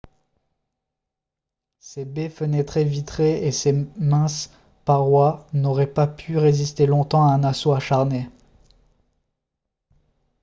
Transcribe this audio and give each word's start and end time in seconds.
ses 1.79 2.05
baies 2.05 2.31
fenêtres 2.31 2.79
vitrées 2.79 3.45
et 3.45 3.51
ses 3.51 3.85
minces 3.99 4.49
parois 4.83 5.45
n'auraient 5.53 5.85
pas 5.93 6.07
pu 6.07 6.39
résister 6.39 6.87
longtemps 6.87 7.27
à 7.27 7.33
un 7.35 7.43
assaut 7.43 7.73
acharné 7.73 8.27